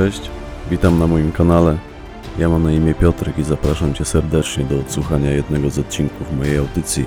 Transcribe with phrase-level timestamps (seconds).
[0.00, 0.30] Cześć,
[0.70, 1.78] witam na moim kanale.
[2.38, 6.58] Ja mam na imię Piotrek i zapraszam Cię serdecznie do odsłuchania jednego z odcinków mojej
[6.58, 7.06] audycji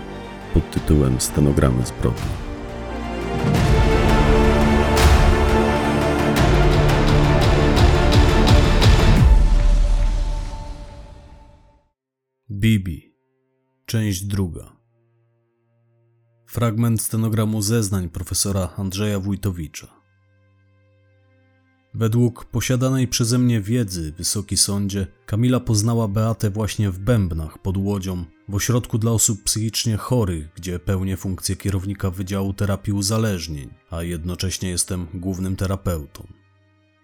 [0.53, 2.21] pod tytułem Stenogramy zbrodni.
[12.51, 13.15] Bibi,
[13.85, 14.75] część druga.
[16.47, 20.02] Fragment stenogramu zeznań profesora Andrzeja Wójtowicza.
[21.95, 28.25] Według posiadanej przeze mnie wiedzy, Wysoki Sądzie, Kamila poznała Beatę właśnie w Bębnach pod Łodzią,
[28.49, 34.69] w ośrodku dla osób psychicznie chorych, gdzie pełnię funkcję kierownika Wydziału Terapii Uzależnień, a jednocześnie
[34.69, 36.27] jestem głównym terapeutą.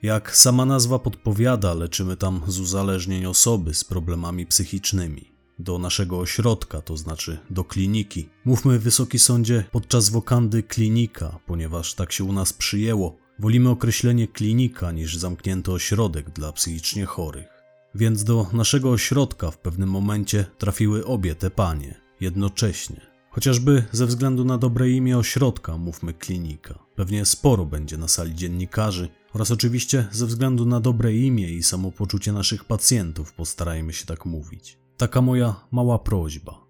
[0.02, 5.32] Jak sama nazwa podpowiada, leczymy tam z uzależnień osoby z problemami psychicznymi.
[5.60, 8.30] Do naszego ośrodka, to znaczy do kliniki.
[8.46, 14.92] Mówmy, Wysoki Sądzie, podczas wokandy klinika, ponieważ tak się u nas przyjęło, Wolimy określenie klinika
[14.92, 17.48] niż zamknięty ośrodek dla psychicznie chorych.
[17.96, 23.02] Więc do naszego ośrodka w pewnym momencie trafiły obie te panie, jednocześnie.
[23.30, 26.80] Chociażby ze względu na dobre imię ośrodka, mówmy klinika.
[26.96, 32.32] Pewnie sporo będzie na sali dziennikarzy oraz oczywiście ze względu na dobre imię i samopoczucie
[32.34, 34.78] naszych pacjentów postarajmy się tak mówić.
[34.98, 36.66] Taka moja mała prośba.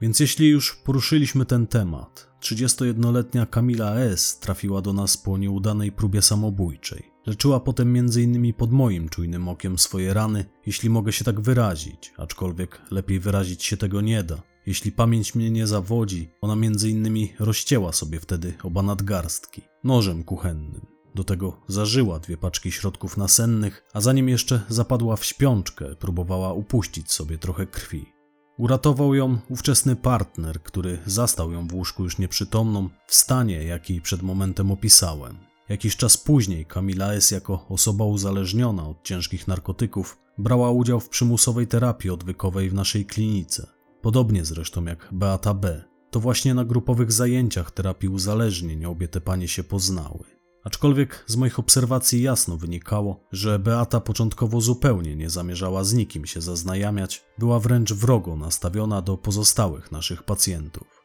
[0.00, 4.38] Więc jeśli już poruszyliśmy ten temat, 31-letnia Kamila S.
[4.38, 7.10] trafiła do nas po nieudanej próbie samobójczej.
[7.26, 8.54] Leczyła potem m.in.
[8.54, 13.76] pod moim czujnym okiem swoje rany, jeśli mogę się tak wyrazić, aczkolwiek lepiej wyrazić się
[13.76, 14.42] tego nie da.
[14.66, 17.28] Jeśli pamięć mnie nie zawodzi, ona m.in.
[17.38, 20.86] rozcięła sobie wtedy oba nadgarstki nożem kuchennym.
[21.14, 27.12] Do tego zażyła dwie paczki środków nasennych, a zanim jeszcze zapadła w śpiączkę, próbowała upuścić
[27.12, 28.19] sobie trochę krwi.
[28.60, 34.22] Uratował ją ówczesny partner, który zastał ją w łóżku już nieprzytomną, w stanie, jaki przed
[34.22, 35.36] momentem opisałem.
[35.68, 37.30] Jakiś czas później Kamila S.
[37.30, 43.66] jako osoba uzależniona od ciężkich narkotyków brała udział w przymusowej terapii odwykowej w naszej klinice.
[44.02, 45.84] Podobnie zresztą jak Beata B.
[46.10, 50.39] To właśnie na grupowych zajęciach terapii uzależnień obie te panie się poznały.
[50.64, 56.40] Aczkolwiek z moich obserwacji jasno wynikało, że Beata początkowo zupełnie nie zamierzała z nikim się
[56.40, 61.00] zaznajamiać, była wręcz wrogo nastawiona do pozostałych naszych pacjentów.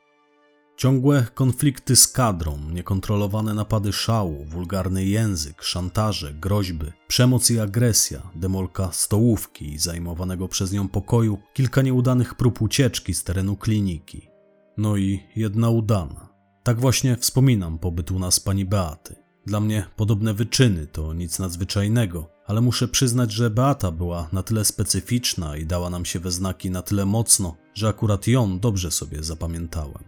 [0.78, 8.92] Ciągłe konflikty z kadrą, niekontrolowane napady szału, wulgarny język, szantaże, groźby, przemoc i agresja, demolka
[8.92, 14.30] stołówki i zajmowanego przez nią pokoju, kilka nieudanych prób ucieczki z terenu kliniki.
[14.78, 16.30] No i jedna udana.
[16.64, 19.25] Tak właśnie wspominam pobyt u nas pani Beaty.
[19.46, 24.66] Dla mnie podobne wyczyny to nic nadzwyczajnego, ale muszę przyznać, że Beata była na tyle
[24.66, 29.24] specyficzna i dała nam się we znaki na tyle mocno, że akurat ją dobrze sobie
[29.24, 30.04] zapamiętałem.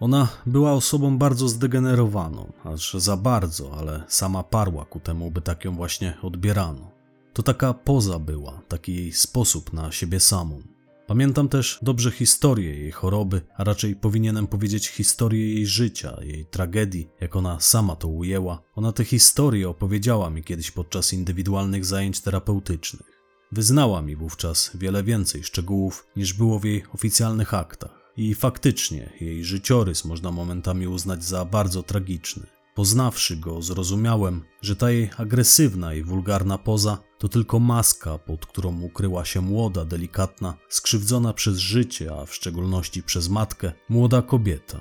[0.00, 5.64] Ona była osobą bardzo zdegenerowaną, aż za bardzo, ale sama parła ku temu, by tak
[5.64, 6.90] ją właśnie odbierano.
[7.32, 10.62] To taka poza była, taki jej sposób na siebie samą.
[11.10, 17.08] Pamiętam też dobrze historię jej choroby, a raczej powinienem powiedzieć historię jej życia, jej tragedii,
[17.20, 18.62] jak ona sama to ujęła.
[18.74, 23.06] Ona te historie opowiedziała mi kiedyś podczas indywidualnych zajęć terapeutycznych.
[23.52, 28.12] Wyznała mi wówczas wiele więcej szczegółów niż było w jej oficjalnych aktach.
[28.16, 32.46] I faktycznie jej życiorys można momentami uznać za bardzo tragiczny.
[32.74, 38.80] Poznawszy go, zrozumiałem, że ta jej agresywna i wulgarna poza to tylko maska, pod którą
[38.80, 44.80] ukryła się młoda, delikatna, skrzywdzona przez życie, a w szczególności przez matkę, młoda kobieta.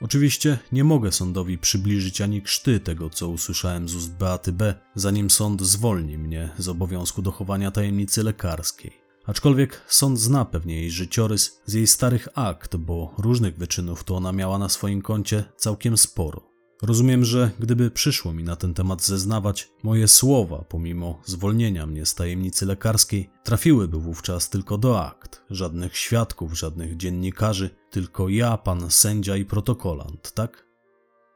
[0.00, 5.30] Oczywiście nie mogę sądowi przybliżyć ani krzty tego, co usłyszałem z ust Beaty B., zanim
[5.30, 8.92] sąd zwolni mnie z obowiązku dochowania tajemnicy lekarskiej.
[9.26, 14.32] Aczkolwiek sąd zna pewnie jej życiorys z jej starych akt, bo różnych wyczynów to ona
[14.32, 16.53] miała na swoim koncie całkiem sporo.
[16.84, 22.14] Rozumiem, że gdyby przyszło mi na ten temat zeznawać, moje słowa, pomimo zwolnienia mnie z
[22.14, 25.42] tajemnicy lekarskiej, trafiłyby wówczas tylko do akt.
[25.50, 30.66] Żadnych świadków, żadnych dziennikarzy, tylko ja, pan sędzia i protokolant, tak?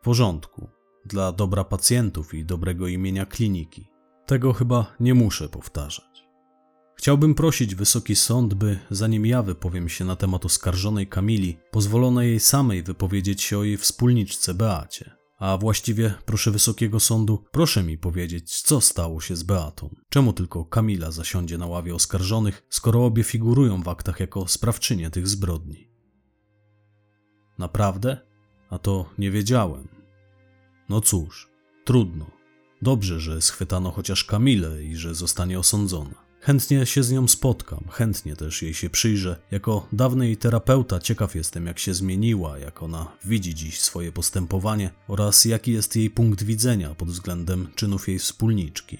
[0.00, 0.68] W porządku.
[1.04, 3.88] Dla dobra pacjentów i dobrego imienia kliniki.
[4.26, 6.28] Tego chyba nie muszę powtarzać.
[6.94, 12.40] Chciałbym prosić Wysoki Sąd, by zanim ja wypowiem się na temat oskarżonej Kamili, pozwolono jej
[12.40, 15.17] samej wypowiedzieć się o jej wspólniczce Beacie.
[15.38, 19.94] A właściwie, proszę Wysokiego Sądu, proszę mi powiedzieć, co stało się z Beatą?
[20.08, 25.28] Czemu tylko Kamila zasiądzie na ławie oskarżonych, skoro obie figurują w aktach jako sprawczynie tych
[25.28, 25.90] zbrodni?
[27.58, 28.18] Naprawdę?
[28.70, 29.88] A to nie wiedziałem.
[30.88, 31.50] No cóż,
[31.84, 32.30] trudno.
[32.82, 36.27] Dobrze, że schwytano chociaż Kamilę i że zostanie osądzona.
[36.40, 39.36] Chętnie się z nią spotkam, chętnie też jej się przyjrzę.
[39.50, 44.90] Jako dawny jej terapeuta ciekaw jestem, jak się zmieniła, jak ona widzi dziś swoje postępowanie
[45.08, 48.98] oraz jaki jest jej punkt widzenia pod względem czynów jej wspólniczki.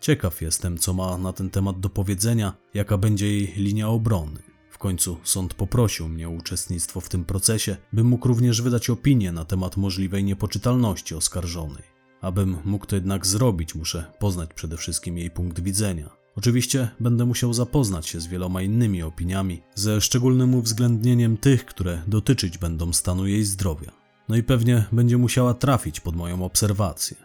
[0.00, 4.42] Ciekaw jestem, co ma na ten temat do powiedzenia, jaka będzie jej linia obrony.
[4.70, 9.32] W końcu sąd poprosił mnie o uczestnictwo w tym procesie, bym mógł również wydać opinię
[9.32, 11.82] na temat możliwej niepoczytalności oskarżonej.
[12.20, 16.10] Abym mógł to jednak zrobić, muszę poznać przede wszystkim jej punkt widzenia.
[16.38, 22.58] Oczywiście będę musiał zapoznać się z wieloma innymi opiniami, ze szczególnym uwzględnieniem tych, które dotyczyć
[22.58, 23.92] będą stanu jej zdrowia.
[24.28, 27.16] No i pewnie będzie musiała trafić pod moją obserwację.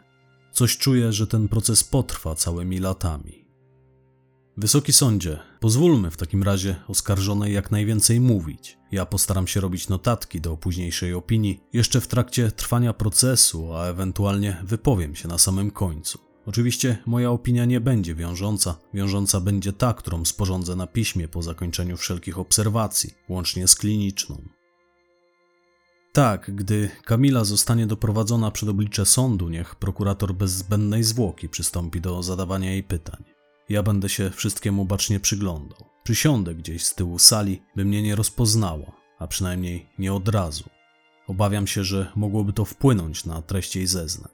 [0.52, 3.46] Coś czuję, że ten proces potrwa całymi latami.
[4.58, 8.78] Wysoki sądzie, pozwólmy w takim razie oskarżonej jak najwięcej mówić.
[8.92, 14.58] Ja postaram się robić notatki do późniejszej opinii jeszcze w trakcie trwania procesu, a ewentualnie
[14.64, 16.33] wypowiem się na samym końcu.
[16.46, 18.76] Oczywiście moja opinia nie będzie wiążąca.
[18.94, 24.42] Wiążąca będzie ta, którą sporządzę na piśmie po zakończeniu wszelkich obserwacji, łącznie z kliniczną.
[26.14, 32.24] Tak, gdy Kamila zostanie doprowadzona przed oblicze sądu, niech prokurator bez zbędnej zwłoki przystąpi do
[32.24, 33.24] zadawania jej pytań.
[33.70, 35.78] Ja będę się wszystkiemu bacznie przyglądał.
[36.04, 40.64] Przysiądę gdzieś z tyłu sali, by mnie nie rozpoznała, a przynajmniej nie od razu.
[41.28, 44.33] Obawiam się, że mogłoby to wpłynąć na treść jej zeznań.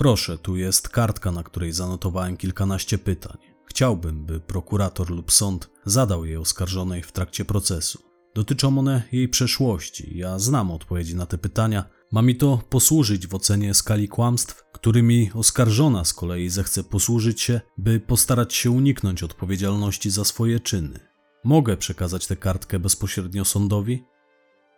[0.00, 3.36] Proszę, tu jest kartka, na której zanotowałem kilkanaście pytań.
[3.66, 8.02] Chciałbym, by prokurator lub sąd zadał je oskarżonej w trakcie procesu.
[8.34, 10.18] Dotyczą one jej przeszłości.
[10.18, 11.84] Ja znam odpowiedzi na te pytania.
[12.12, 17.60] Ma mi to posłużyć w ocenie skali kłamstw, którymi oskarżona z kolei zechce posłużyć się,
[17.78, 21.00] by postarać się uniknąć odpowiedzialności za swoje czyny.
[21.44, 24.04] Mogę przekazać tę kartkę bezpośrednio sądowi?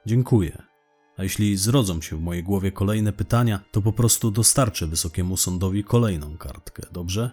[0.07, 0.72] Dziękuję.
[1.17, 5.85] A jeśli zrodzą się w mojej głowie kolejne pytania, to po prostu dostarczę wysokiemu sądowi
[5.85, 7.31] kolejną kartkę, dobrze?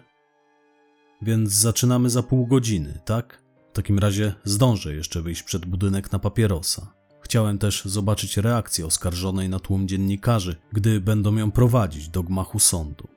[1.22, 3.42] Więc zaczynamy za pół godziny, tak?
[3.72, 6.94] W takim razie zdążę jeszcze wyjść przed budynek na papierosa.
[7.20, 13.08] Chciałem też zobaczyć reakcję oskarżonej na tłum dziennikarzy, gdy będą ją prowadzić do gmachu sądu.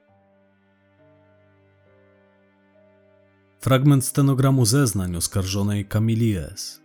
[3.59, 6.82] Fragment stenogramu zeznań oskarżonej Kamili S.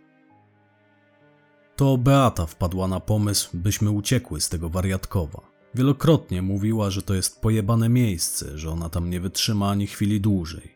[1.79, 5.41] To Beata wpadła na pomysł, byśmy uciekły z tego wariatkowa.
[5.75, 10.75] Wielokrotnie mówiła, że to jest pojebane miejsce, że ona tam nie wytrzyma ani chwili dłużej.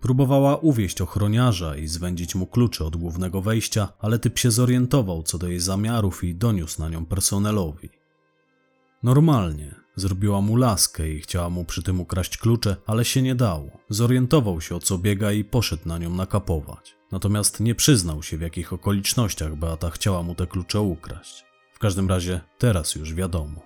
[0.00, 5.38] Próbowała uwieść ochroniarza i zwędzić mu klucze od głównego wejścia, ale typ się zorientował co
[5.38, 7.88] do jej zamiarów i doniósł na nią personelowi.
[9.02, 9.85] Normalnie.
[9.96, 13.70] Zrobiła mu laskę i chciała mu przy tym ukraść klucze, ale się nie dało.
[13.88, 16.96] Zorientował się o co biega i poszedł na nią nakapować.
[17.12, 21.44] Natomiast nie przyznał się w jakich okolicznościach Beata chciała mu te klucze ukraść.
[21.72, 23.62] W każdym razie teraz już wiadomo.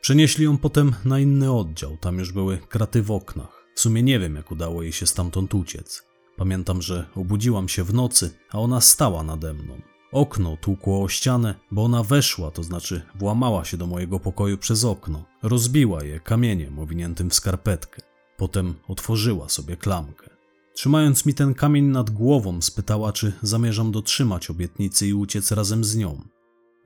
[0.00, 3.64] Przenieśli ją potem na inny oddział, tam już były kraty w oknach.
[3.74, 6.06] W sumie nie wiem, jak udało jej się stamtąd uciec.
[6.36, 9.93] Pamiętam, że obudziłam się w nocy, a ona stała nade mną.
[10.14, 14.84] Okno tłukło o ścianę, bo ona weszła, to znaczy włamała się do mojego pokoju przez
[14.84, 15.24] okno.
[15.42, 18.02] Rozbiła je kamieniem owiniętym w skarpetkę.
[18.36, 20.30] Potem otworzyła sobie klamkę.
[20.74, 25.96] Trzymając mi ten kamień nad głową, spytała, czy zamierzam dotrzymać obietnicy i uciec razem z
[25.96, 26.22] nią.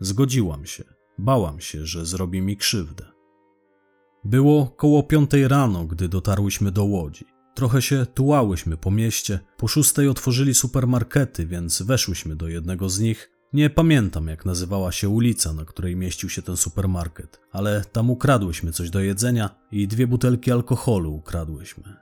[0.00, 0.84] Zgodziłam się.
[1.18, 3.04] Bałam się, że zrobi mi krzywdę.
[4.24, 7.24] Było koło piątej rano, gdy dotarłyśmy do łodzi.
[7.58, 9.38] Trochę się tułałyśmy po mieście.
[9.56, 13.30] Po szóstej otworzyli supermarkety, więc weszłyśmy do jednego z nich.
[13.52, 18.72] Nie pamiętam, jak nazywała się ulica, na której mieścił się ten supermarket, ale tam ukradłyśmy
[18.72, 21.96] coś do jedzenia i dwie butelki alkoholu ukradłyśmy.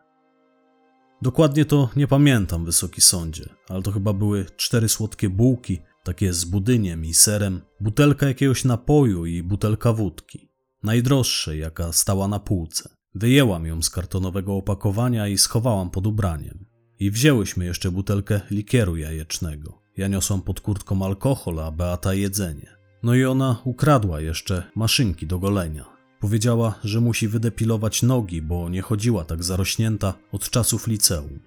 [1.23, 6.45] Dokładnie to nie pamiętam, wysoki sądzie, ale to chyba były cztery słodkie bułki, takie z
[6.45, 10.51] budyniem i serem, butelka jakiegoś napoju i butelka wódki.
[10.83, 12.96] Najdroższej, jaka stała na półce.
[13.17, 16.67] Wyjęłam ją z kartonowego opakowania i schowałam pod ubraniem.
[16.99, 19.83] I wzięłyśmy jeszcze butelkę likieru jajecznego.
[19.97, 22.77] Ja niosłam pod kurtką alkohol, a Beata jedzenie.
[23.03, 25.85] No i ona ukradła jeszcze maszynki do golenia.
[26.21, 31.41] Powiedziała, że musi wydepilować nogi, bo nie chodziła tak zarośnięta od czasów liceum.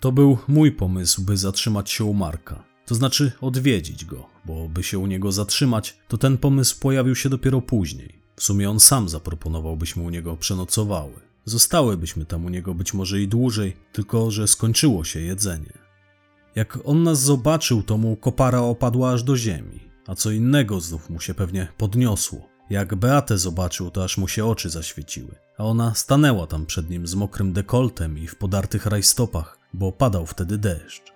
[0.00, 2.64] To był mój pomysł, by zatrzymać się u Marka.
[2.86, 7.28] To znaczy odwiedzić go, bo by się u niego zatrzymać, to ten pomysł pojawił się
[7.28, 8.25] dopiero później.
[8.36, 11.12] W sumie on sam zaproponował, byśmy u niego przenocowały.
[11.44, 15.72] Zostałybyśmy tam u niego być może i dłużej, tylko że skończyło się jedzenie.
[16.54, 21.10] Jak on nas zobaczył, to mu kopara opadła aż do ziemi, a co innego znów
[21.10, 22.48] mu się pewnie podniosło.
[22.70, 27.06] Jak Beatę zobaczył, to aż mu się oczy zaświeciły, a ona stanęła tam przed nim
[27.06, 31.12] z mokrym dekoltem i w podartych rajstopach, bo padał wtedy deszcz.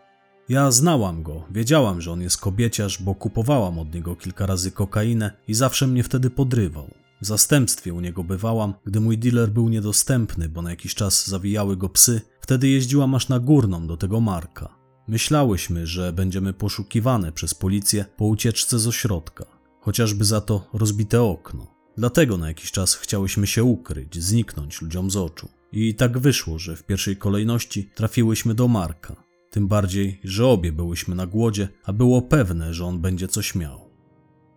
[0.48, 5.32] Ja znałam go, wiedziałam, że on jest kobieciarz, bo kupowałam od niego kilka razy kokainę
[5.48, 6.99] i zawsze mnie wtedy podrywał.
[7.22, 11.76] W zastępstwie u niego bywałam, gdy mój dealer był niedostępny, bo na jakiś czas zawijały
[11.76, 12.20] go psy.
[12.40, 14.80] Wtedy jeździłam aż na górną do tego Marka.
[15.08, 19.44] Myślałyśmy, że będziemy poszukiwane przez policję po ucieczce z ośrodka,
[19.80, 21.66] chociażby za to rozbite okno.
[21.96, 25.48] Dlatego na jakiś czas chciałyśmy się ukryć, zniknąć ludziom z oczu.
[25.72, 29.16] I tak wyszło, że w pierwszej kolejności trafiłyśmy do Marka.
[29.50, 33.89] Tym bardziej, że obie byłyśmy na głodzie, a było pewne, że on będzie coś miał.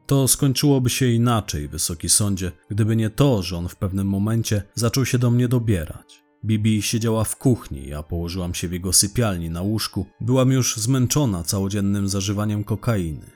[0.06, 5.06] To skończyłoby się inaczej, wysoki sądzie, gdyby nie to, że on w pewnym momencie zaczął
[5.06, 6.24] się do mnie dobierać.
[6.46, 10.06] Bibi siedziała w kuchni, ja położyłam się w jego sypialni na łóżku.
[10.22, 13.32] Byłam już zmęczona całodziennym zażywaniem kokainy.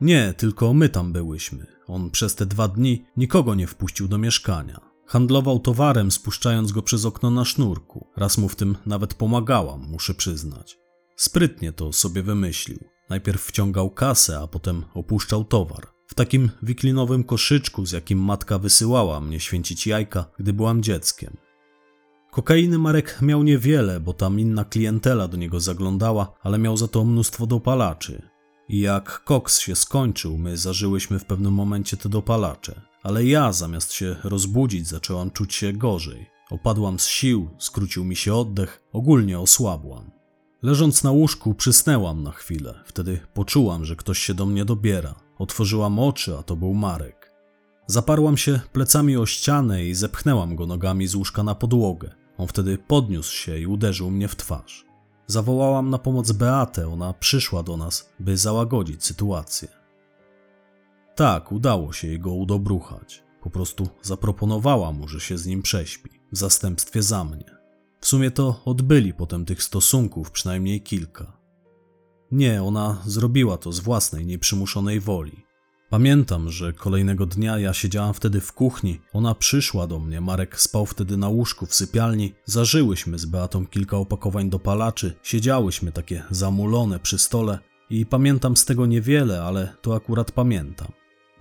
[0.00, 1.66] Nie, tylko my tam byłyśmy.
[1.86, 4.80] On przez te dwa dni nikogo nie wpuścił do mieszkania.
[5.06, 8.06] Handlował towarem, spuszczając go przez okno na sznurku.
[8.16, 10.78] Raz mu w tym nawet pomagałam, muszę przyznać.
[11.16, 12.93] Sprytnie to sobie wymyślił.
[13.10, 15.86] Najpierw wciągał kasę, a potem opuszczał towar.
[16.06, 21.36] W takim wiklinowym koszyczku, z jakim matka wysyłała mnie święcić jajka, gdy byłam dzieckiem.
[22.30, 27.04] Kokainy Marek miał niewiele, bo tam inna klientela do niego zaglądała, ale miał za to
[27.04, 28.22] mnóstwo dopalaczy.
[28.68, 32.80] I jak koks się skończył, my zażyłyśmy w pewnym momencie te dopalacze.
[33.02, 36.30] Ale ja, zamiast się rozbudzić, zaczęłam czuć się gorzej.
[36.50, 40.13] Opadłam z sił, skrócił mi się oddech, ogólnie osłabłam.
[40.64, 42.74] Leżąc na łóżku, przysnęłam na chwilę.
[42.84, 45.14] Wtedy poczułam, że ktoś się do mnie dobiera.
[45.38, 47.32] Otworzyłam oczy, a to był Marek.
[47.86, 52.14] Zaparłam się plecami o ścianę i zepchnęłam go nogami z łóżka na podłogę.
[52.38, 54.84] On wtedy podniósł się i uderzył mnie w twarz.
[55.26, 59.68] Zawołałam na pomoc Beatę, ona przyszła do nas, by załagodzić sytuację.
[61.14, 63.22] Tak, udało się jego udobruchać.
[63.42, 67.63] Po prostu zaproponowała mu, że się z nim prześpi, w zastępstwie za mnie.
[68.04, 71.36] W sumie to odbyli potem tych stosunków przynajmniej kilka.
[72.32, 75.44] Nie, ona zrobiła to z własnej, nieprzymuszonej woli.
[75.90, 80.86] Pamiętam, że kolejnego dnia ja siedziałam wtedy w kuchni, ona przyszła do mnie, Marek spał
[80.86, 87.18] wtedy na łóżku w sypialni, zażyłyśmy z Beatą kilka opakowań dopalaczy, siedziałyśmy takie zamulone przy
[87.18, 87.58] stole
[87.90, 90.92] i pamiętam z tego niewiele, ale to akurat pamiętam.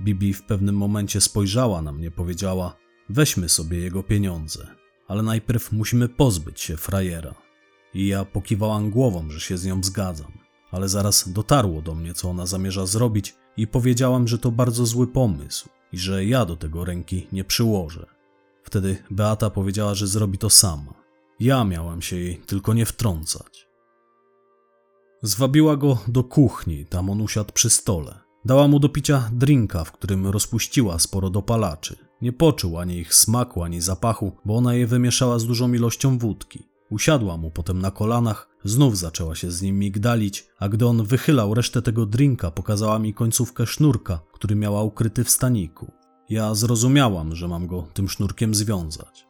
[0.01, 2.75] Bibi w pewnym momencie spojrzała na mnie, powiedziała:
[3.09, 4.82] Weźmy sobie jego pieniądze,
[5.13, 7.35] ale najpierw musimy pozbyć się frajera.
[7.93, 10.31] I ja pokiwałam głową, że się z nią zgadzam,
[10.71, 15.07] ale zaraz dotarło do mnie, co ona zamierza zrobić, i powiedziałam, że to bardzo zły
[15.07, 18.05] pomysł i że ja do tego ręki nie przyłożę.
[18.63, 20.93] Wtedy Beata powiedziała, że zrobi to sama.
[21.39, 23.67] Ja miałam się jej tylko nie wtrącać.
[25.21, 28.19] Zwabiła go do kuchni, tam on usiadł przy stole.
[28.45, 31.95] Dała mu do picia drinka, w którym rozpuściła sporo dopalaczy.
[32.23, 36.63] Nie poczuł ani ich smaku, ani zapachu, bo ona je wymieszała z dużą ilością wódki.
[36.89, 41.53] Usiadła mu potem na kolanach, znów zaczęła się z nim migdalić, a gdy on wychylał
[41.53, 45.91] resztę tego drinka, pokazała mi końcówkę sznurka, który miała ukryty w staniku.
[46.29, 49.27] Ja zrozumiałam, że mam go tym sznurkiem związać.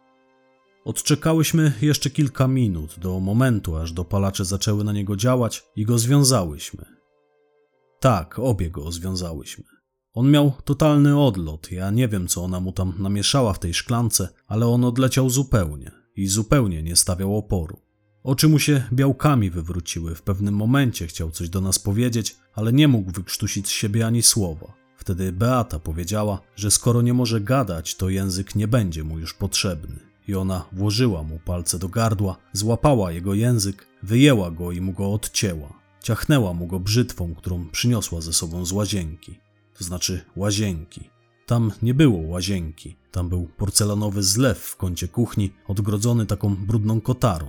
[0.86, 6.86] Odczekałyśmy jeszcze kilka minut, do momentu, aż dopalacze zaczęły na niego działać i go związałyśmy.
[8.00, 9.73] Tak, obie go związałyśmy.
[10.14, 14.30] On miał totalny odlot, ja nie wiem, co ona mu tam namieszała w tej szklance,
[14.48, 17.78] ale on odleciał zupełnie i zupełnie nie stawiał oporu.
[18.24, 22.88] Oczy mu się białkami wywróciły, w pewnym momencie chciał coś do nas powiedzieć, ale nie
[22.88, 24.74] mógł wykrztusić z siebie ani słowa.
[24.98, 30.00] Wtedy Beata powiedziała, że skoro nie może gadać, to język nie będzie mu już potrzebny.
[30.28, 35.14] I ona włożyła mu palce do gardła, złapała jego język, wyjęła go i mu go
[35.14, 35.74] odcięła.
[36.04, 39.43] Ciachnęła mu go brzytwą, którą przyniosła ze sobą z łazienki.
[39.84, 41.10] To znaczy łazienki.
[41.46, 47.48] Tam nie było łazienki, tam był porcelanowy zlew w kącie kuchni, odgrodzony taką brudną kotarą.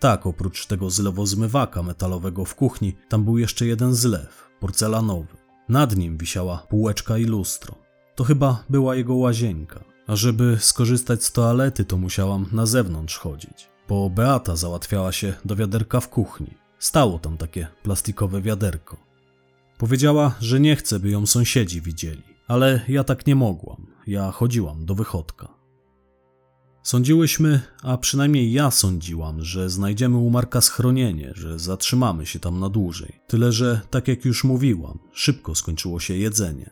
[0.00, 5.36] Tak, oprócz tego zlewozmywaka metalowego w kuchni, tam był jeszcze jeden zlew, porcelanowy.
[5.68, 7.74] Nad nim wisiała półeczka i lustro.
[8.14, 9.84] To chyba była jego łazienka.
[10.06, 15.56] A żeby skorzystać z toalety, to musiałam na zewnątrz chodzić, bo Beata załatwiała się do
[15.56, 16.54] wiaderka w kuchni.
[16.78, 19.11] Stało tam takie plastikowe wiaderko.
[19.82, 23.86] Powiedziała, że nie chce, by ją sąsiedzi widzieli, ale ja tak nie mogłam.
[24.06, 25.48] Ja chodziłam do wychodka.
[26.82, 32.68] Sądziłyśmy, a przynajmniej ja sądziłam, że znajdziemy u Marka schronienie, że zatrzymamy się tam na
[32.68, 33.20] dłużej.
[33.26, 36.70] Tyle, że, tak jak już mówiłam, szybko skończyło się jedzenie.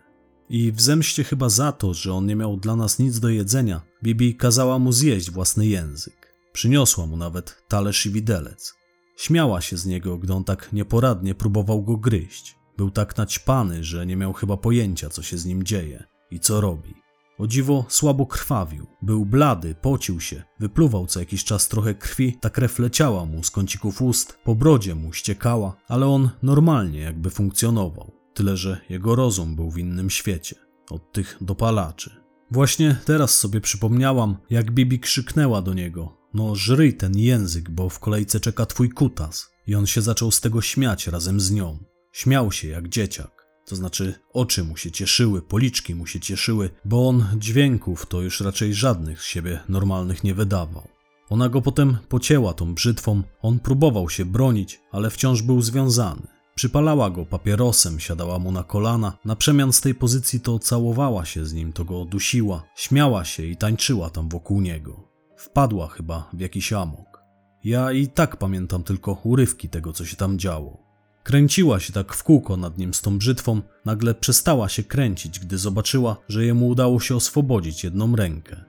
[0.48, 3.80] I w zemście chyba za to, że on nie miał dla nas nic do jedzenia,
[4.02, 6.34] Bibi kazała mu zjeść własny język.
[6.52, 8.74] Przyniosła mu nawet talerz i widelec.
[9.16, 12.59] Śmiała się z niego, gdy on tak nieporadnie próbował go gryźć.
[12.80, 16.60] Był tak naćpany, że nie miał chyba pojęcia, co się z nim dzieje i co
[16.60, 16.94] robi.
[17.38, 22.50] O dziwo słabo krwawił, był blady, pocił się, wypluwał co jakiś czas trochę krwi, ta
[22.50, 28.12] krew leciała mu z kącików ust, po brodzie mu ściekała, ale on normalnie jakby funkcjonował.
[28.34, 30.56] Tyle, że jego rozum był w innym świecie,
[30.90, 32.22] od tych dopalaczy.
[32.50, 37.98] Właśnie teraz sobie przypomniałam, jak Bibi krzyknęła do niego: No, żryj ten język, bo w
[37.98, 39.50] kolejce czeka twój kutas.
[39.66, 41.89] I on się zaczął z tego śmiać razem z nią.
[42.12, 43.46] Śmiał się jak dzieciak.
[43.66, 48.40] To znaczy oczy mu się cieszyły, policzki mu się cieszyły, bo on dźwięków to już
[48.40, 50.88] raczej żadnych z siebie normalnych nie wydawał.
[51.28, 56.22] Ona go potem pocięła tą brzytwą, on próbował się bronić, ale wciąż był związany.
[56.54, 61.46] Przypalała go papierosem, siadała mu na kolana, na przemian z tej pozycji to całowała się
[61.46, 65.08] z nim, to go dusiła, śmiała się i tańczyła tam wokół niego.
[65.36, 67.22] Wpadła chyba w jakiś amok.
[67.64, 70.89] Ja i tak pamiętam tylko urywki tego, co się tam działo.
[71.30, 75.58] Kręciła się tak w kółko nad nim z tą brzytwą, nagle przestała się kręcić, gdy
[75.58, 78.64] zobaczyła, że jemu udało się oswobodzić jedną rękę.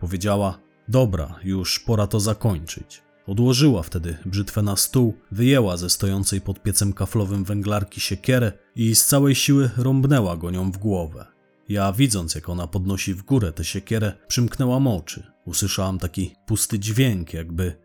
[0.00, 3.02] Powiedziała: Dobra, już pora to zakończyć.
[3.26, 9.06] Odłożyła wtedy brzytwę na stół, wyjęła ze stojącej pod piecem kaflowym węglarki siekierę i z
[9.06, 11.26] całej siły rąbnęła go nią w głowę.
[11.68, 15.32] Ja, widząc jak ona podnosi w górę tę siekierę, przymknęłam oczy.
[15.44, 17.76] Usłyszałam taki pusty dźwięk, jakby.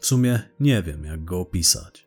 [0.00, 2.03] W sumie nie wiem, jak go opisać.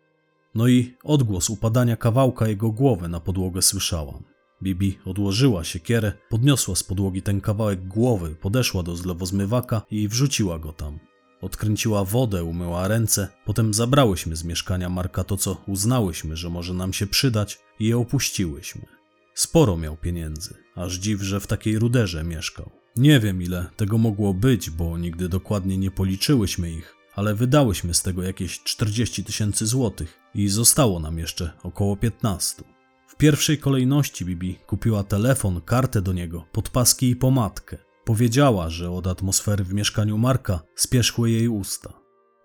[0.57, 4.23] No i odgłos upadania kawałka jego głowy na podłogę słyszałam.
[4.63, 10.73] Bibi odłożyła siekierę, podniosła z podłogi ten kawałek głowy, podeszła do zlewozmywaka i wrzuciła go
[10.73, 10.99] tam.
[11.41, 16.93] Odkręciła wodę, umyła ręce, potem zabrałyśmy z mieszkania Marka to, co uznałyśmy, że może nam
[16.93, 18.85] się przydać i je opuściłyśmy.
[19.33, 22.69] Sporo miał pieniędzy, aż dziw, że w takiej ruderze mieszkał.
[22.95, 28.01] Nie wiem ile tego mogło być, bo nigdy dokładnie nie policzyłyśmy ich, ale wydałyśmy z
[28.01, 32.63] tego jakieś 40 tysięcy złotych i zostało nam jeszcze około 15.
[33.07, 37.77] W pierwszej kolejności Bibi kupiła telefon, kartę do niego, podpaski i pomadkę.
[38.05, 41.93] Powiedziała, że od atmosfery w mieszkaniu Marka spieszły jej usta.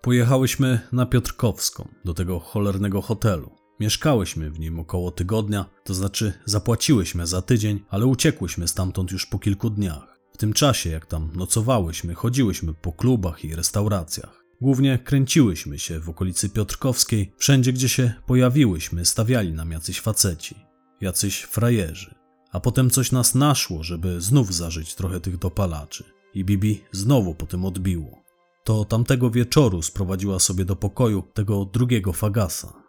[0.01, 3.51] Pojechałyśmy na Piotrkowską, do tego cholernego hotelu.
[3.79, 9.39] Mieszkałyśmy w nim około tygodnia, to znaczy zapłaciłyśmy za tydzień, ale uciekłyśmy stamtąd już po
[9.39, 10.19] kilku dniach.
[10.33, 14.42] W tym czasie, jak tam nocowałyśmy, chodziłyśmy po klubach i restauracjach.
[14.61, 20.55] Głównie kręciłyśmy się w okolicy Piotrkowskiej, wszędzie gdzie się pojawiłyśmy, stawiali nam jacyś faceci,
[21.01, 22.15] jacyś frajerzy.
[22.51, 26.03] A potem coś nas naszło, żeby znów zażyć trochę tych dopalaczy.
[26.33, 28.23] I Bibi znowu po tym odbiło.
[28.63, 32.83] To tamtego wieczoru sprowadziła sobie do pokoju tego drugiego fagasa.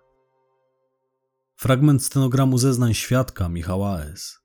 [1.56, 4.38] Fragment stenogramu zeznań świadka Michała S.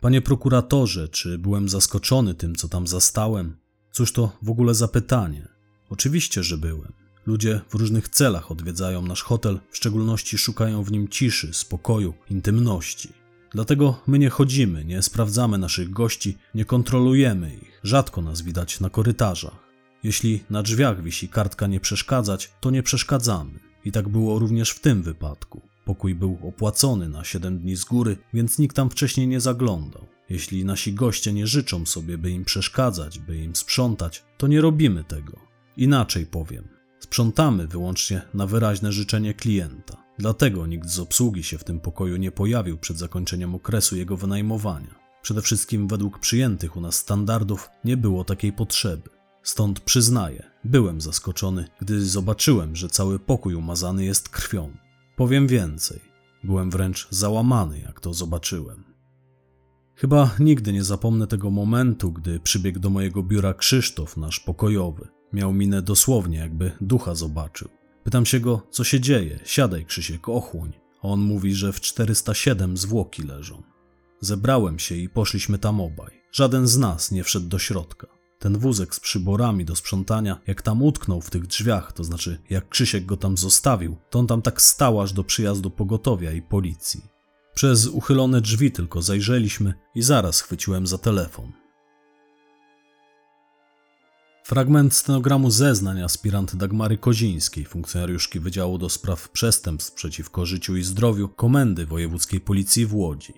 [0.00, 3.56] Panie prokuratorze, czy byłem zaskoczony tym, co tam zastałem?
[3.92, 5.48] Cóż to w ogóle za pytanie?
[5.90, 6.92] Oczywiście, że byłem.
[7.26, 13.08] Ludzie w różnych celach odwiedzają nasz hotel, w szczególności szukają w nim ciszy, spokoju, intymności.
[13.52, 17.80] Dlatego my nie chodzimy, nie sprawdzamy naszych gości, nie kontrolujemy ich.
[17.82, 19.70] Rzadko nas widać na korytarzach.
[20.02, 23.60] Jeśli na drzwiach wisi kartka nie przeszkadzać, to nie przeszkadzamy.
[23.84, 25.62] I tak było również w tym wypadku.
[25.84, 30.06] Pokój był opłacony na 7 dni z góry, więc nikt tam wcześniej nie zaglądał.
[30.30, 35.04] Jeśli nasi goście nie życzą sobie, by im przeszkadzać, by im sprzątać, to nie robimy
[35.04, 35.49] tego.
[35.80, 39.96] Inaczej powiem, sprzątamy wyłącznie na wyraźne życzenie klienta.
[40.18, 44.94] Dlatego nikt z obsługi się w tym pokoju nie pojawił przed zakończeniem okresu jego wynajmowania.
[45.22, 49.10] Przede wszystkim według przyjętych u nas standardów nie było takiej potrzeby.
[49.42, 54.70] Stąd przyznaję, byłem zaskoczony, gdy zobaczyłem, że cały pokój umazany jest krwią.
[55.16, 56.00] Powiem więcej,
[56.44, 58.84] byłem wręcz załamany, jak to zobaczyłem.
[59.94, 65.19] Chyba nigdy nie zapomnę tego momentu, gdy przybiegł do mojego biura Krzysztof, nasz pokojowy.
[65.32, 67.68] Miał minę dosłownie, jakby ducha zobaczył.
[68.04, 69.40] Pytam się go, co się dzieje.
[69.44, 70.72] Siadaj, Krzysiek, ochłoń.
[71.02, 73.62] A on mówi, że w 407 zwłoki leżą.
[74.20, 76.20] Zebrałem się i poszliśmy tam obaj.
[76.32, 78.06] Żaden z nas nie wszedł do środka.
[78.38, 82.68] Ten wózek z przyborami do sprzątania, jak tam utknął w tych drzwiach, to znaczy jak
[82.68, 87.00] Krzysiek go tam zostawił, to on tam tak stał aż do przyjazdu pogotowia i policji.
[87.54, 91.59] Przez uchylone drzwi tylko zajrzeliśmy i zaraz chwyciłem za telefon.
[94.44, 101.28] Fragment stenogramu zeznań aspirant Dagmary Kozińskiej, funkcjonariuszki Wydziału do Spraw Przestępstw przeciwko Życiu i Zdrowiu
[101.28, 103.34] Komendy Wojewódzkiej Policji w Łodzi.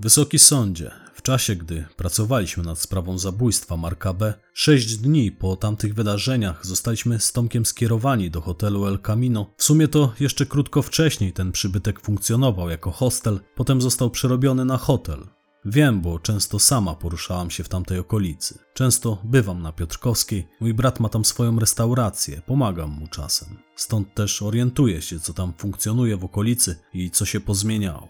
[0.00, 5.94] Wysoki sądzie, w czasie gdy pracowaliśmy nad sprawą zabójstwa Marka B., sześć dni po tamtych
[5.94, 9.54] wydarzeniach zostaliśmy z Tomkiem skierowani do hotelu El Camino.
[9.56, 14.76] W sumie to jeszcze krótko wcześniej ten przybytek funkcjonował jako hostel, potem został przerobiony na
[14.76, 15.26] hotel.
[15.64, 18.58] Wiem, bo często sama poruszałam się w tamtej okolicy.
[18.74, 23.58] Często bywam na Piotrkowskiej, mój brat ma tam swoją restaurację, pomagam mu czasem.
[23.76, 28.08] Stąd też orientuję się, co tam funkcjonuje w okolicy i co się pozmieniało.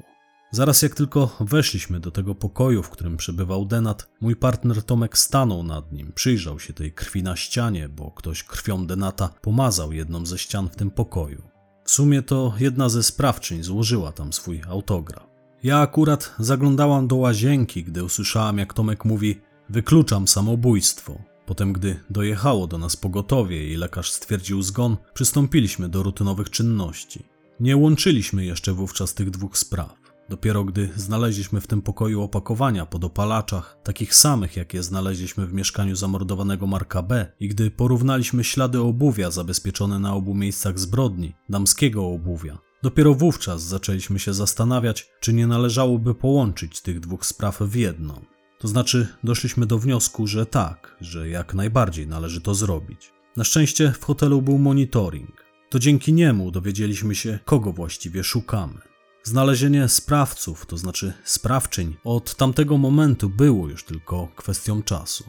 [0.53, 5.63] Zaraz jak tylko weszliśmy do tego pokoju, w którym przebywał Denat, mój partner Tomek stanął
[5.63, 10.39] nad nim, przyjrzał się tej krwi na ścianie, bo ktoś krwią Denata pomazał jedną ze
[10.39, 11.43] ścian w tym pokoju.
[11.85, 15.30] W sumie to jedna ze sprawczyń złożyła tam swój autograf.
[15.63, 21.19] Ja akurat zaglądałam do łazienki, gdy usłyszałam, jak Tomek mówi: Wykluczam samobójstwo.
[21.47, 27.27] Potem, gdy dojechało do nas pogotowie i lekarz stwierdził zgon, przystąpiliśmy do rutynowych czynności.
[27.61, 30.01] Nie łączyliśmy jeszcze wówczas tych dwóch spraw.
[30.29, 35.97] Dopiero gdy znaleźliśmy w tym pokoju opakowania po dopalaczach, takich samych jakie znaleźliśmy w mieszkaniu
[35.97, 42.59] zamordowanego Marka B, i gdy porównaliśmy ślady obuwia zabezpieczone na obu miejscach zbrodni, damskiego obuwia,
[42.83, 48.25] dopiero wówczas zaczęliśmy się zastanawiać, czy nie należałoby połączyć tych dwóch spraw w jedną.
[48.59, 53.13] To znaczy, doszliśmy do wniosku, że tak, że jak najbardziej należy to zrobić.
[53.37, 55.45] Na szczęście w hotelu był monitoring.
[55.71, 58.81] To dzięki niemu dowiedzieliśmy się, kogo właściwie szukamy.
[59.23, 65.25] Znalezienie sprawców, to znaczy sprawczyń, od tamtego momentu było już tylko kwestią czasu.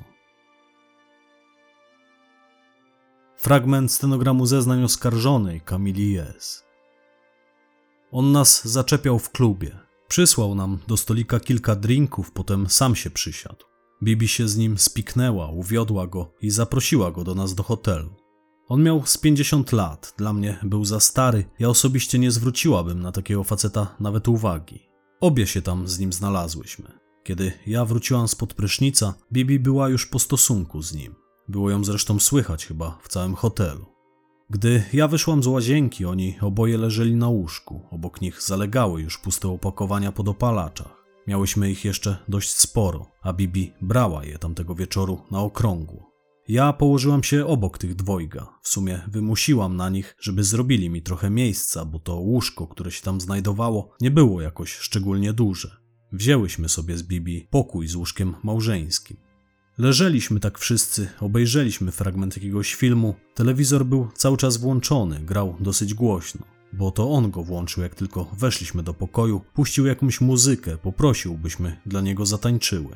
[3.38, 6.71] Fragment stenogramu zeznań oskarżonej Kamili S.
[8.12, 9.80] On nas zaczepiał w klubie.
[10.08, 13.66] Przysłał nam do stolika kilka drinków, potem sam się przysiadł.
[14.04, 18.10] Bibi się z nim spiknęła, uwiodła go i zaprosiła go do nas do hotelu.
[18.68, 23.12] On miał z 50 lat, dla mnie był za stary, ja osobiście nie zwróciłabym na
[23.12, 24.80] takiego faceta nawet uwagi.
[25.22, 26.92] Obie się tam z nim znalazłyśmy.
[27.24, 31.16] Kiedy ja wróciłam spod prysznica, Bibi była już po stosunku z nim.
[31.48, 33.91] Było ją zresztą słychać chyba w całym hotelu.
[34.52, 37.82] Gdy ja wyszłam z łazienki, oni oboje leżeli na łóżku.
[37.92, 41.06] Obok nich zalegały już puste opakowania po dopalaczach.
[41.28, 46.12] Miałyśmy ich jeszcze dość sporo, a Bibi brała je tamtego wieczoru na okrągło.
[46.48, 48.48] Ja położyłam się obok tych dwojga.
[48.62, 53.02] W sumie wymusiłam na nich, żeby zrobili mi trochę miejsca, bo to łóżko, które się
[53.02, 55.78] tam znajdowało, nie było jakoś szczególnie duże.
[56.12, 59.18] Wzięłyśmy sobie z Bibi pokój z łóżkiem małżeńskim.
[59.82, 63.16] Leżeliśmy tak wszyscy, obejrzeliśmy fragment jakiegoś filmu.
[63.36, 68.26] Telewizor był cały czas włączony, grał dosyć głośno, bo to on go włączył, jak tylko
[68.38, 72.96] weszliśmy do pokoju, puścił jakąś muzykę, poprosił, byśmy dla niego zatańczyły.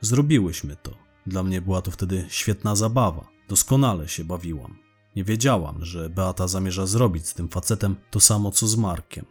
[0.00, 0.90] Zrobiłyśmy to.
[1.26, 3.28] Dla mnie była to wtedy świetna zabawa.
[3.48, 4.78] Doskonale się bawiłam.
[5.16, 9.24] Nie wiedziałam, że Beata zamierza zrobić z tym facetem to samo co z Markiem.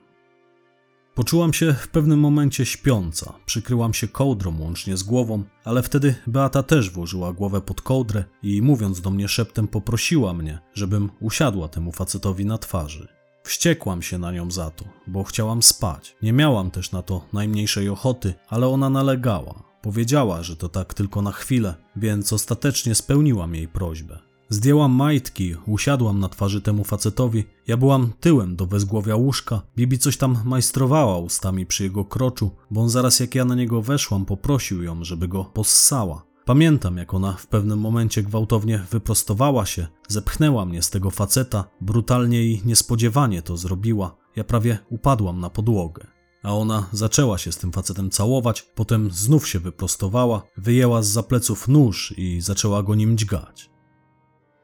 [1.21, 6.63] Poczułam się w pewnym momencie śpiąca, przykryłam się kołdrą łącznie z głową, ale wtedy Beata
[6.63, 11.91] też włożyła głowę pod kołdrę i mówiąc do mnie szeptem poprosiła mnie, żebym usiadła temu
[11.91, 13.07] facetowi na twarzy.
[13.43, 16.15] Wściekłam się na nią za to, bo chciałam spać.
[16.21, 19.63] Nie miałam też na to najmniejszej ochoty, ale ona nalegała.
[19.81, 24.30] Powiedziała, że to tak tylko na chwilę, więc ostatecznie spełniłam jej prośbę.
[24.53, 27.43] Zdjęłam majtki, usiadłam na twarzy temu facetowi.
[27.67, 29.61] Ja byłam tyłem do wezgłowia łóżka.
[29.77, 33.81] Bibi coś tam majstrowała ustami przy jego kroczu, bo on zaraz jak ja na niego
[33.81, 36.23] weszłam, poprosił ją, żeby go possała.
[36.45, 42.43] Pamiętam, jak ona w pewnym momencie gwałtownie wyprostowała się, zepchnęła mnie z tego faceta, brutalnie
[42.43, 44.17] i niespodziewanie to zrobiła.
[44.35, 46.07] Ja prawie upadłam na podłogę
[46.43, 51.67] a ona zaczęła się z tym facetem całować, potem znów się wyprostowała, wyjęła z zapleców
[51.67, 53.70] nóż i zaczęła go nim dźgać.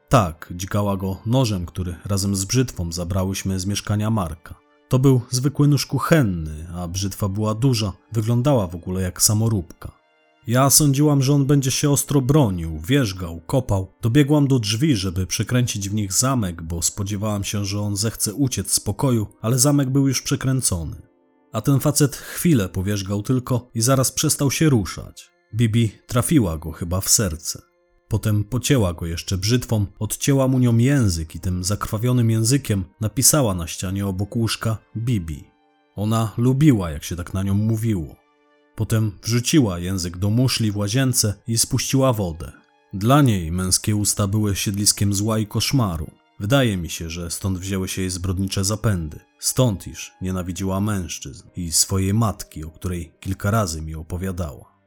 [0.08, 4.54] Tak, dźgała go nożem, który razem z brzytwą zabrałyśmy z mieszkania Marka.
[4.88, 9.92] To był zwykły nóż kuchenny, a brzytwa była duża, wyglądała w ogóle jak samoróbka.
[10.46, 13.92] Ja sądziłam, że on będzie się ostro bronił, wierzgał, kopał.
[14.02, 18.72] Dobiegłam do drzwi, żeby przekręcić w nich zamek, bo spodziewałam się, że on zechce uciec
[18.72, 20.96] z pokoju, ale zamek był już przekręcony.
[21.52, 25.30] A ten facet chwilę powierzgał tylko i zaraz przestał się ruszać.
[25.54, 27.67] Bibi trafiła go chyba w serce.
[28.08, 33.66] Potem pocięła go jeszcze brzytwą, odcięła mu nią język i tym zakrwawionym językiem napisała na
[33.66, 35.44] ścianie obok łóżka Bibi.
[35.96, 38.16] Ona lubiła, jak się tak na nią mówiło.
[38.76, 42.52] Potem wrzuciła język do muszli w łazience i spuściła wodę.
[42.92, 46.10] Dla niej męskie usta były siedliskiem zła i koszmaru.
[46.40, 49.20] Wydaje mi się, że stąd wzięły się jej zbrodnicze zapędy.
[49.38, 54.77] Stąd iż nienawidziła mężczyzn i swojej matki, o której kilka razy mi opowiadała.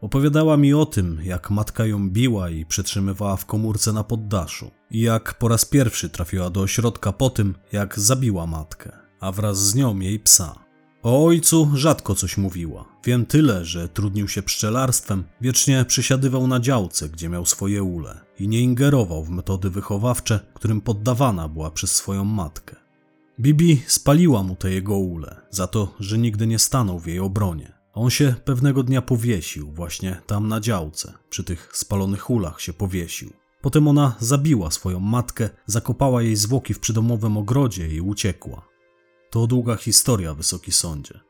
[0.00, 5.00] Opowiadała mi o tym, jak matka ją biła i przetrzymywała w komórce na poddaszu, i
[5.00, 9.74] jak po raz pierwszy trafiła do ośrodka po tym, jak zabiła matkę, a wraz z
[9.74, 10.54] nią jej psa.
[11.02, 12.84] O ojcu rzadko coś mówiła.
[13.04, 18.48] Wiem tyle, że trudnił się pszczelarstwem, wiecznie przysiadywał na działce, gdzie miał swoje ule i
[18.48, 22.76] nie ingerował w metody wychowawcze, którym poddawana była przez swoją matkę.
[23.40, 27.77] Bibi spaliła mu te jego ule, za to, że nigdy nie stanął w jej obronie.
[27.98, 33.32] On się pewnego dnia powiesił, właśnie tam na działce, przy tych spalonych ulach się powiesił.
[33.60, 38.68] Potem ona zabiła swoją matkę, zakopała jej zwłoki w przydomowym ogrodzie i uciekła.
[39.30, 41.20] To długa historia, wysoki sądzie.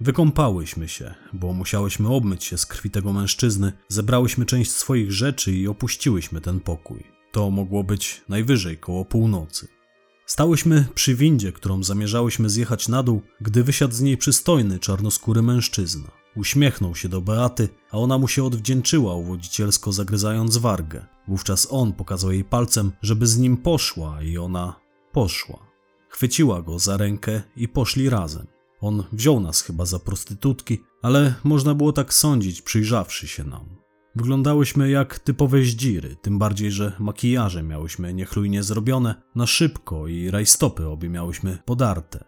[0.00, 5.68] Wykąpałyśmy się, bo musiałyśmy obmyć się z krwi tego mężczyzny, zebrałyśmy część swoich rzeczy i
[5.68, 7.04] opuściłyśmy ten pokój.
[7.32, 9.75] To mogło być najwyżej koło północy.
[10.26, 16.10] Stałyśmy przy windzie, którą zamierzałyśmy zjechać na dół, gdy wysiadł z niej przystojny, czarnoskóry mężczyzna.
[16.36, 21.06] Uśmiechnął się do Beaty, a ona mu się odwdzięczyła, uwodzicielsko zagryzając wargę.
[21.28, 24.80] Wówczas on pokazał jej palcem, żeby z nim poszła i ona
[25.12, 25.58] poszła.
[26.08, 28.46] chwyciła go za rękę i poszli razem.
[28.80, 33.85] On wziął nas chyba za prostytutki, ale można było tak sądzić, przyjrzawszy się nam.
[34.16, 40.88] Wyglądałyśmy jak typowe zdziry, tym bardziej, że makijaże miałyśmy niechlujnie zrobione, na szybko i rajstopy
[40.88, 42.24] obie miałyśmy podarte.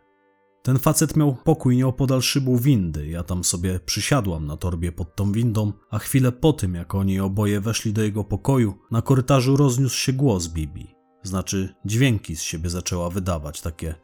[0.62, 5.33] Ten facet miał pokój nieopodal szybu windy, ja tam sobie przysiadłam na torbie pod tą
[5.33, 9.96] windą, a chwilę po tym, jak oni oboje weszli do jego pokoju, na korytarzu rozniósł
[9.96, 10.94] się głos Bibi.
[11.22, 13.94] Znaczy, dźwięki z siebie zaczęła wydawać, takie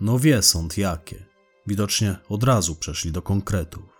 [0.00, 1.24] no wie sąd jakie.
[1.66, 3.91] Widocznie od razu przeszli do konkretów.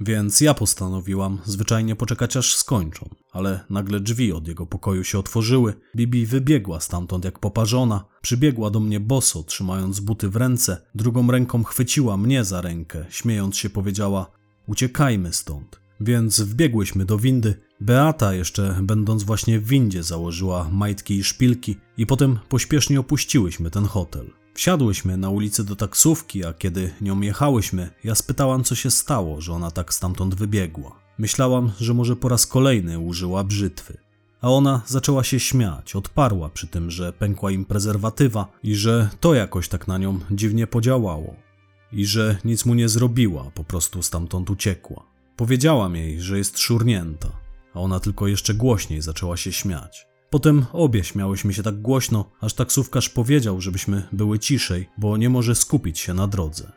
[0.00, 5.74] Więc ja postanowiłam zwyczajnie poczekać aż skończą, ale nagle drzwi od jego pokoju się otworzyły.
[5.96, 11.64] Bibi wybiegła stamtąd jak poparzona, przybiegła do mnie boso, trzymając buty w ręce, drugą ręką
[11.64, 14.30] chwyciła mnie za rękę, śmiejąc się powiedziała:
[14.66, 15.80] Uciekajmy stąd.
[16.00, 17.54] Więc wbiegłyśmy do windy.
[17.80, 23.84] Beata, jeszcze będąc właśnie w windzie, założyła majtki i szpilki, i potem pośpiesznie opuściłyśmy ten
[23.84, 24.39] hotel.
[24.60, 29.52] Wsiadłyśmy na ulicę do taksówki, a kiedy nią jechałyśmy, ja spytałam, co się stało, że
[29.52, 31.00] ona tak stamtąd wybiegła.
[31.18, 33.98] Myślałam, że może po raz kolejny użyła brzytwy.
[34.40, 39.34] A ona zaczęła się śmiać, odparła przy tym, że pękła im prezerwatywa i że to
[39.34, 41.36] jakoś tak na nią dziwnie podziałało.
[41.92, 45.04] I że nic mu nie zrobiła, po prostu stamtąd uciekła.
[45.36, 47.28] Powiedziałam jej, że jest szurnięta,
[47.74, 50.09] a ona tylko jeszcze głośniej zaczęła się śmiać.
[50.30, 55.54] Potem obie śmiałyśmy się tak głośno, aż taksówkarz powiedział, żebyśmy były ciszej, bo nie może
[55.54, 56.72] skupić się na drodze.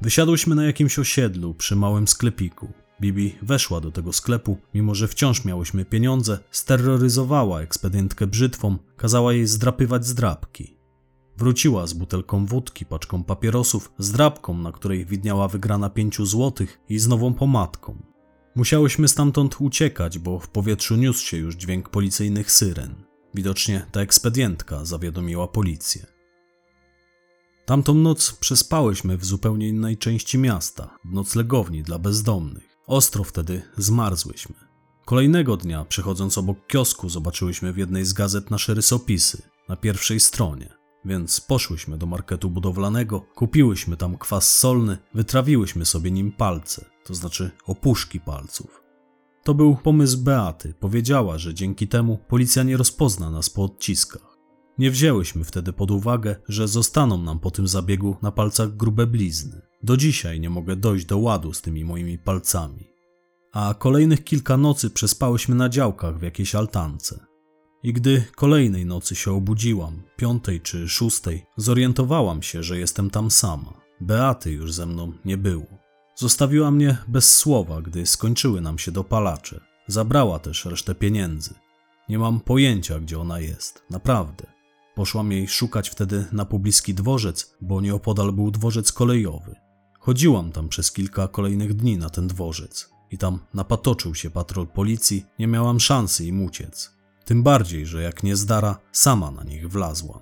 [0.00, 2.68] Wysiadłyśmy na jakimś osiedlu przy małym sklepiku.
[3.00, 9.46] Bibi weszła do tego sklepu, mimo że wciąż miałyśmy pieniądze, steroryzowała ekspedientkę brzytwą, kazała jej
[9.46, 10.76] zdrapywać zdrapki.
[11.36, 17.08] Wróciła z butelką wódki, paczką papierosów, zdrapką, na której widniała wygrana pięciu złotych i z
[17.08, 18.13] nową pomadką.
[18.56, 22.94] Musiałyśmy stamtąd uciekać, bo w powietrzu niósł się już dźwięk policyjnych syren.
[23.34, 26.06] Widocznie ta ekspedientka zawiadomiła policję.
[27.66, 32.76] Tamtą noc przespałyśmy w zupełnie innej części miasta, w noclegowni dla bezdomnych.
[32.86, 34.54] Ostro wtedy zmarzłyśmy.
[35.04, 40.83] Kolejnego dnia, przechodząc obok kiosku, zobaczyłyśmy w jednej z gazet nasze rysopisy na pierwszej stronie.
[41.04, 47.50] Więc poszłyśmy do marketu budowlanego, kupiłyśmy tam kwas solny, wytrawiłyśmy sobie nim palce, to znaczy
[47.66, 48.84] opuszki palców.
[49.44, 50.74] To był pomysł Beaty.
[50.80, 54.38] Powiedziała, że dzięki temu policja nie rozpozna nas po odciskach.
[54.78, 59.60] Nie wzięłyśmy wtedy pod uwagę, że zostaną nam po tym zabiegu na palcach grube blizny.
[59.82, 62.88] Do dzisiaj nie mogę dojść do ładu z tymi moimi palcami.
[63.52, 67.33] A kolejnych kilka nocy przespałyśmy na działkach w jakiejś altance.
[67.84, 73.74] I gdy kolejnej nocy się obudziłam, piątej czy szóstej, zorientowałam się, że jestem tam sama.
[74.00, 75.66] Beaty już ze mną nie było.
[76.14, 79.60] Zostawiła mnie bez słowa, gdy skończyły nam się dopalacze.
[79.86, 81.54] Zabrała też resztę pieniędzy.
[82.08, 84.46] Nie mam pojęcia, gdzie ona jest, naprawdę.
[84.94, 89.54] Poszłam jej szukać wtedy na pobliski dworzec, bo nieopodal był dworzec kolejowy.
[90.00, 95.24] Chodziłam tam przez kilka kolejnych dni na ten dworzec i tam napatoczył się patrol policji,
[95.38, 96.93] nie miałam szansy im uciec.
[97.24, 100.20] Tym bardziej, że jak nie zdara, sama na nich wlazłam.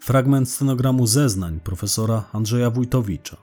[0.00, 3.36] Fragment stenogramu zeznań profesora Andrzeja Wójtowicza.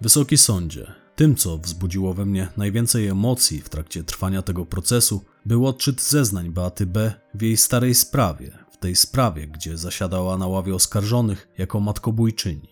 [0.00, 5.66] Wysoki sądzie, tym, co wzbudziło we mnie najwięcej emocji w trakcie trwania tego procesu, był
[5.66, 7.12] odczyt zeznań Beaty B.
[7.34, 12.71] w jej starej sprawie, w tej sprawie, gdzie zasiadała na ławie oskarżonych jako matkobójczyni.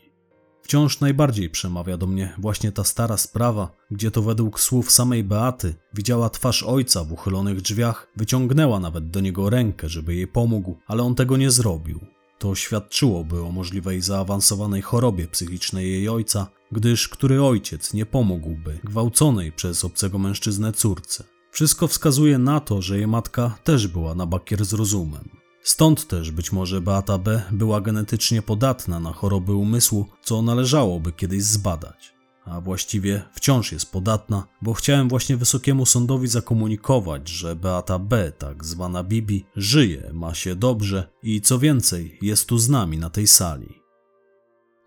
[0.70, 5.74] Wciąż najbardziej przemawia do mnie właśnie ta stara sprawa, gdzie to według słów samej Beaty
[5.94, 11.02] widziała twarz ojca w uchylonych drzwiach, wyciągnęła nawet do niego rękę, żeby jej pomógł, ale
[11.02, 12.00] on tego nie zrobił.
[12.38, 19.52] To świadczyłoby o możliwej zaawansowanej chorobie psychicznej jej ojca, gdyż który ojciec nie pomógłby gwałconej
[19.52, 21.24] przez obcego mężczyznę córce.
[21.50, 25.39] Wszystko wskazuje na to, że jej matka też była na bakier z rozumem.
[25.62, 27.42] Stąd też być może Beata B.
[27.50, 32.14] była genetycznie podatna na choroby umysłu, co należałoby kiedyś zbadać.
[32.44, 38.64] A właściwie wciąż jest podatna, bo chciałem właśnie wysokiemu sądowi zakomunikować, że Beata B., tak
[38.64, 43.26] zwana Bibi, żyje, ma się dobrze i co więcej, jest tu z nami na tej
[43.26, 43.80] sali.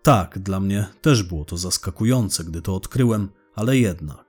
[0.02, 4.23] Tak, dla mnie też było to zaskakujące, gdy to odkryłem, ale jednak.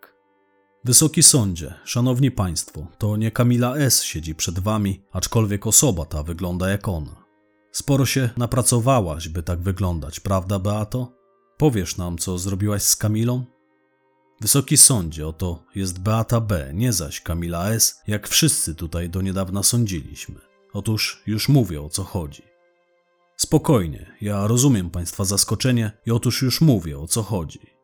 [0.86, 4.04] Wysoki sądzie, szanowni państwo, to nie Kamila S.
[4.04, 7.26] siedzi przed wami, aczkolwiek osoba ta wygląda jak ona.
[7.71, 11.12] Sporo się napracowałaś, by tak wyglądać, prawda, Beato?
[11.58, 13.45] Powiesz nam, co zrobiłaś z Kamilą?
[14.41, 19.63] Wysoki sądzie, oto jest Beata B., nie zaś Kamila S., jak wszyscy tutaj do niedawna
[19.63, 20.36] sądziliśmy.
[20.74, 22.43] Otóż już mówię o co chodzi.
[23.38, 27.75] Spokojnie, ja rozumiem Państwa zaskoczenie i otóż już mówię o co chodzi.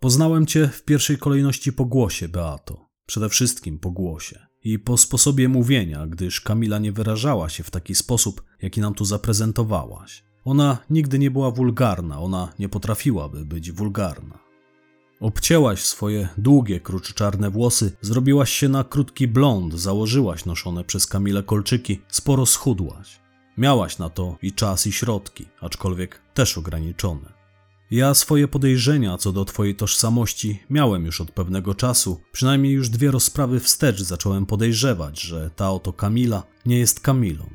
[0.00, 2.86] Poznałem cię w pierwszej kolejności po głosie, Beato.
[3.06, 7.94] Przede wszystkim po głosie i po sposobie mówienia, gdyż Kamila nie wyrażała się w taki
[7.94, 10.24] sposób, jaki nam tu zaprezentowałaś.
[10.44, 14.38] Ona nigdy nie była wulgarna, ona nie potrafiłaby być wulgarna.
[15.20, 22.00] Obcięłaś swoje długie, kruczczarne włosy, zrobiłaś się na krótki blond, założyłaś noszone przez Kamilę kolczyki,
[22.08, 23.20] sporo schudłaś.
[23.58, 27.35] Miałaś na to i czas, i środki, aczkolwiek też ograniczone.
[27.90, 33.10] Ja swoje podejrzenia co do twojej tożsamości miałem już od pewnego czasu, przynajmniej już dwie
[33.10, 37.50] rozprawy wstecz zacząłem podejrzewać, że ta oto Kamila nie jest Kamilą.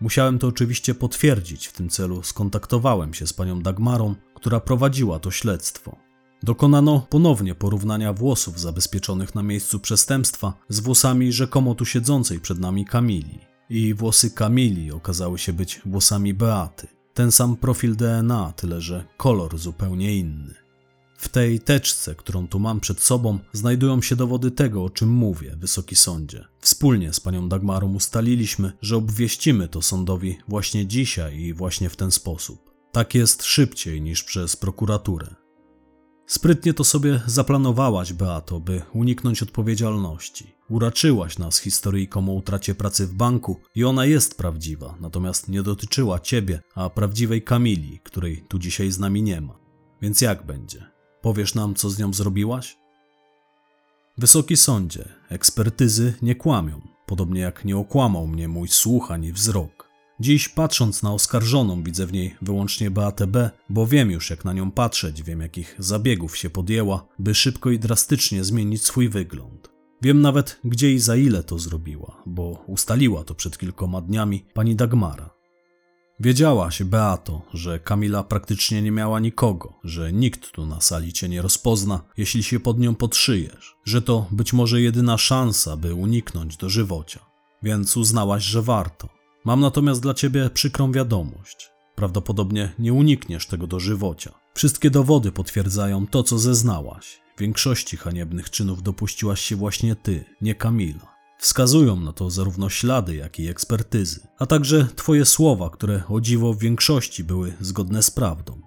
[0.00, 5.30] Musiałem to oczywiście potwierdzić, w tym celu skontaktowałem się z panią Dagmarą, która prowadziła to
[5.30, 5.96] śledztwo.
[6.42, 12.84] Dokonano ponownie porównania włosów zabezpieczonych na miejscu przestępstwa z włosami rzekomo tu siedzącej przed nami
[12.84, 13.38] Kamili.
[13.70, 17.01] I włosy Kamili okazały się być włosami Beaty.
[17.14, 20.54] Ten sam profil DNA, tyle że kolor zupełnie inny.
[21.16, 25.56] W tej teczce, którą tu mam przed sobą, znajdują się dowody tego, o czym mówię,
[25.56, 26.44] Wysoki Sądzie.
[26.60, 32.10] Wspólnie z panią Dagmarą ustaliliśmy, że obwieścimy to sądowi właśnie dzisiaj i właśnie w ten
[32.10, 32.70] sposób.
[32.92, 35.41] Tak jest szybciej niż przez prokuraturę.
[36.26, 40.54] Sprytnie to sobie zaplanowałaś, Beato, by uniknąć odpowiedzialności.
[40.68, 46.20] Uraczyłaś nas historyjką o utracie pracy w banku i ona jest prawdziwa, natomiast nie dotyczyła
[46.20, 49.58] ciebie, a prawdziwej Kamili, której tu dzisiaj z nami nie ma.
[50.02, 50.86] Więc jak będzie?
[51.20, 52.76] Powiesz nam, co z nią zrobiłaś?
[54.18, 59.81] Wysoki sądzie, ekspertyzy nie kłamią, podobnie jak nie okłamał mnie mój słuch ani wzrok.
[60.20, 64.52] Dziś patrząc na oskarżoną widzę w niej wyłącznie Beatę B, bo wiem już jak na
[64.52, 69.72] nią patrzeć, wiem jakich zabiegów się podjęła, by szybko i drastycznie zmienić swój wygląd.
[70.02, 74.76] Wiem nawet gdzie i za ile to zrobiła, bo ustaliła to przed kilkoma dniami pani
[74.76, 75.30] Dagmara.
[76.20, 81.42] Wiedziałaś, Beato, że Kamila praktycznie nie miała nikogo, że nikt tu na sali cię nie
[81.42, 86.68] rozpozna, jeśli się pod nią podszyjesz, że to być może jedyna szansa, by uniknąć do
[86.68, 87.20] żywocia.
[87.62, 89.21] Więc uznałaś, że warto.
[89.44, 91.70] Mam natomiast dla ciebie przykrą wiadomość.
[91.94, 94.32] Prawdopodobnie nie unikniesz tego dożywocia.
[94.54, 97.20] Wszystkie dowody potwierdzają to, co zeznałaś.
[97.38, 101.12] Większości haniebnych czynów dopuściłaś się właśnie ty, nie Kamila.
[101.38, 106.54] Wskazują na to zarówno ślady, jak i ekspertyzy, a także twoje słowa, które o dziwo
[106.54, 108.60] w większości były zgodne z prawdą.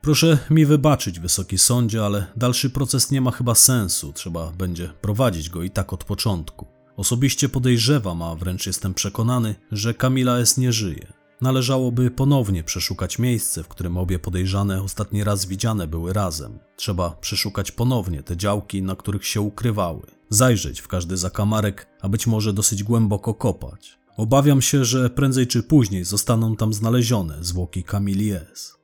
[0.00, 5.50] Proszę mi wybaczyć, wysoki sądzie, ale dalszy proces nie ma chyba sensu, trzeba będzie prowadzić
[5.50, 6.77] go i tak od początku.
[6.98, 10.56] Osobiście podejrzewam, a wręcz jestem przekonany, że Kamila S.
[10.56, 11.12] nie żyje.
[11.40, 16.58] Należałoby ponownie przeszukać miejsce, w którym obie podejrzane ostatni raz widziane były razem.
[16.76, 20.02] Trzeba przeszukać ponownie te działki, na których się ukrywały.
[20.28, 23.98] Zajrzeć w każdy zakamarek, a być może dosyć głęboko kopać.
[24.16, 28.76] Obawiam się, że prędzej czy później zostaną tam znalezione zwłoki Kamili S.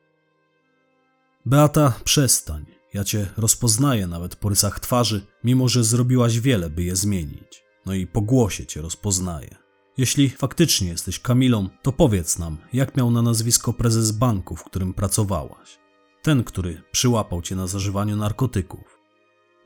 [1.46, 2.66] Beata, przestań.
[2.92, 7.63] Ja cię rozpoznaję nawet po rysach twarzy, mimo że zrobiłaś wiele, by je zmienić.
[7.86, 9.56] No i po głosie cię rozpoznaję.
[9.96, 14.94] Jeśli faktycznie jesteś Kamilą, to powiedz nam, jak miał na nazwisko prezes banku, w którym
[14.94, 15.78] pracowałaś.
[16.22, 18.98] Ten, który przyłapał cię na zażywaniu narkotyków.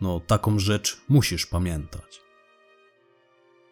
[0.01, 2.21] No, taką rzecz musisz pamiętać.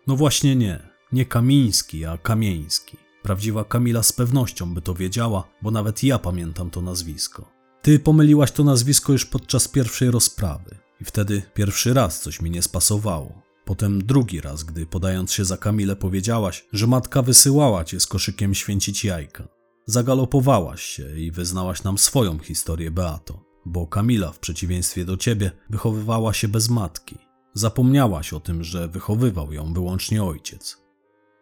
[0.07, 0.89] No właśnie nie.
[1.13, 2.97] Nie Kamiński, a Kamieński.
[3.23, 7.53] Prawdziwa Kamila z pewnością by to wiedziała, bo nawet ja pamiętam to nazwisko.
[7.83, 12.63] Ty pomyliłaś to nazwisko już podczas pierwszej rozprawy i wtedy pierwszy raz coś mi nie
[12.63, 13.46] spasowało.
[13.67, 18.55] Potem drugi raz, gdy podając się za Kamilę powiedziałaś, że matka wysyłała cię z koszykiem
[18.55, 19.49] święcić jajka.
[19.87, 26.33] Zagalopowałaś się i wyznałaś nam swoją historię, Beato, bo Kamila w przeciwieństwie do ciebie wychowywała
[26.33, 27.19] się bez matki.
[27.55, 30.79] Zapomniałaś o tym, że wychowywał ją wyłącznie ojciec.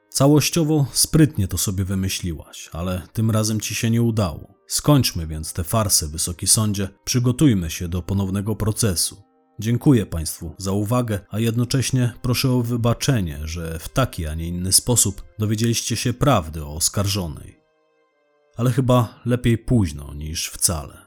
[0.09, 4.55] Całościowo sprytnie to sobie wymyśliłaś, ale tym razem ci się nie udało.
[4.67, 9.34] Skończmy więc tę farsę, wysoki sądzie, przygotujmy się do ponownego procesu.
[9.59, 14.73] Dziękuję Państwu za uwagę, a jednocześnie proszę o wybaczenie, że w taki, a nie inny
[14.73, 17.61] sposób dowiedzieliście się prawdy o oskarżonej.
[18.57, 21.04] Ale chyba lepiej późno niż wcale.